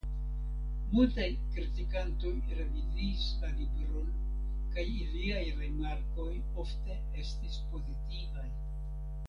[0.93, 1.25] Multaj
[1.57, 4.07] kritikantoj reviziis la libron
[4.77, 6.29] kaj iliaj rimarkoj
[6.65, 8.51] ofte estis pozitivaj.